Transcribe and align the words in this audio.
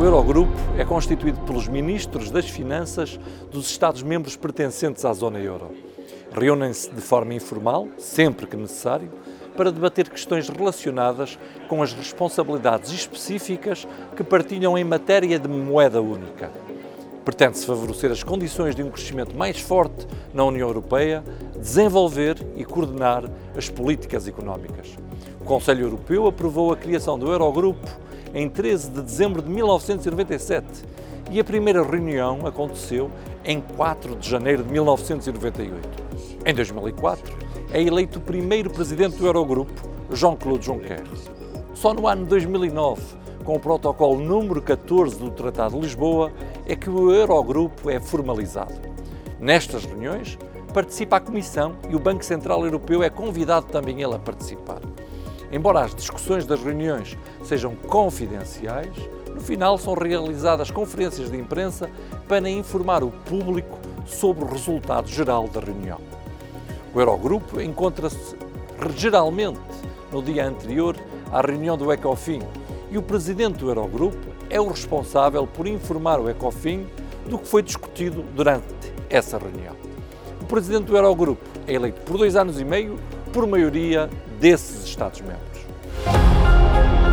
O 0.00 0.02
Eurogrupo 0.02 0.50
é 0.78 0.84
constituído 0.84 1.40
pelos 1.40 1.68
ministros 1.68 2.30
das 2.30 2.48
Finanças 2.48 3.20
dos 3.52 3.70
Estados-membros 3.70 4.34
pertencentes 4.34 5.04
à 5.04 5.12
zona 5.12 5.38
euro. 5.38 5.72
Reúnem-se 6.32 6.90
de 6.90 7.02
forma 7.02 7.34
informal, 7.34 7.86
sempre 7.98 8.46
que 8.46 8.56
necessário, 8.56 9.10
para 9.54 9.70
debater 9.70 10.08
questões 10.08 10.48
relacionadas 10.48 11.38
com 11.68 11.82
as 11.82 11.92
responsabilidades 11.92 12.90
específicas 12.90 13.86
que 14.16 14.24
partilham 14.24 14.78
em 14.78 14.84
matéria 14.84 15.38
de 15.38 15.48
moeda 15.48 16.00
única. 16.00 16.50
Pretende-se 17.22 17.66
favorecer 17.66 18.10
as 18.10 18.22
condições 18.22 18.74
de 18.74 18.82
um 18.82 18.90
crescimento 18.90 19.36
mais 19.36 19.60
forte 19.60 20.06
na 20.32 20.46
União 20.46 20.66
Europeia, 20.66 21.22
desenvolver 21.58 22.38
e 22.56 22.64
coordenar 22.64 23.24
as 23.54 23.68
políticas 23.68 24.26
económicas. 24.26 24.96
O 25.38 25.44
Conselho 25.44 25.82
Europeu 25.82 26.26
aprovou 26.26 26.72
a 26.72 26.76
criação 26.76 27.18
do 27.18 27.30
Eurogrupo 27.30 27.86
em 28.34 28.48
13 28.48 28.90
de 28.90 29.02
dezembro 29.02 29.42
de 29.42 29.50
1997 29.50 30.66
e 31.30 31.40
a 31.40 31.44
primeira 31.44 31.82
reunião 31.82 32.46
aconteceu 32.46 33.10
em 33.44 33.60
4 33.60 34.16
de 34.16 34.28
janeiro 34.28 34.62
de 34.62 34.72
1998. 34.72 35.88
Em 36.44 36.54
2004, 36.54 37.36
é 37.72 37.82
eleito 37.82 38.18
o 38.18 38.22
primeiro 38.22 38.70
presidente 38.70 39.16
do 39.16 39.26
Eurogrupo, 39.26 39.88
Jean-Claude 40.12 40.64
Juncker. 40.64 41.04
Só 41.74 41.94
no 41.94 42.06
ano 42.06 42.26
2009, 42.26 43.00
com 43.44 43.54
o 43.54 43.60
protocolo 43.60 44.20
número 44.20 44.60
14 44.60 45.18
do 45.18 45.30
Tratado 45.30 45.76
de 45.76 45.82
Lisboa, 45.82 46.32
é 46.66 46.74
que 46.74 46.90
o 46.90 47.12
Eurogrupo 47.12 47.88
é 47.88 48.00
formalizado. 48.00 48.74
Nestas 49.38 49.84
reuniões, 49.84 50.38
participa 50.74 51.16
a 51.16 51.20
Comissão 51.20 51.76
e 51.88 51.96
o 51.96 51.98
Banco 51.98 52.24
Central 52.24 52.64
Europeu 52.64 53.02
é 53.02 53.10
convidado 53.10 53.66
também 53.66 54.02
ele 54.02 54.14
a 54.14 54.18
participar. 54.18 54.80
Embora 55.50 55.80
as 55.80 55.94
discussões 55.94 56.46
das 56.46 56.62
reuniões 56.62 57.16
sejam 57.42 57.74
confidenciais, 57.74 58.94
no 59.34 59.40
final 59.40 59.78
são 59.78 59.94
realizadas 59.94 60.70
conferências 60.70 61.30
de 61.30 61.36
imprensa 61.36 61.90
para 62.28 62.48
informar 62.48 63.02
o 63.02 63.10
público 63.10 63.78
sobre 64.06 64.44
o 64.44 64.48
resultado 64.48 65.08
geral 65.08 65.48
da 65.48 65.60
reunião. 65.60 65.98
O 66.94 67.00
Eurogrupo 67.00 67.60
encontra-se 67.60 68.36
geralmente 68.96 69.60
no 70.12 70.22
dia 70.22 70.46
anterior 70.46 70.96
à 71.32 71.40
reunião 71.40 71.76
do 71.76 71.92
ECOFIN 71.92 72.40
e 72.90 72.98
o 72.98 73.02
presidente 73.02 73.58
do 73.58 73.68
Eurogrupo 73.68 74.30
é 74.48 74.60
o 74.60 74.68
responsável 74.68 75.46
por 75.46 75.66
informar 75.66 76.20
o 76.20 76.28
ECOFIN 76.28 76.86
do 77.28 77.38
que 77.38 77.46
foi 77.46 77.62
discutido 77.62 78.24
durante 78.34 78.92
essa 79.08 79.38
reunião. 79.38 79.74
O 80.40 80.44
presidente 80.46 80.86
do 80.86 80.96
Eurogrupo 80.96 81.44
é 81.66 81.74
eleito 81.74 82.00
por 82.02 82.18
dois 82.18 82.34
anos 82.34 82.60
e 82.60 82.64
meio 82.64 82.98
por 83.32 83.46
maioria 83.46 84.10
desses 84.40 84.79
Estados-membros. 85.00 87.09